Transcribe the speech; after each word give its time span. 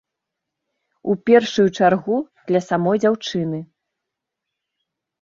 У 1.11 1.17
першую 1.31 1.67
чаргу, 1.77 2.17
для 2.51 2.65
самой 2.71 2.97
дзяўчыны. 3.07 3.63